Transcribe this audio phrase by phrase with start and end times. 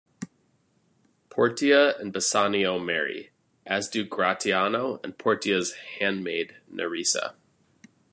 [1.29, 3.29] Portia and Bassanio marry,
[3.67, 7.35] as do Gratiano and Portia's handmaid Nerissa.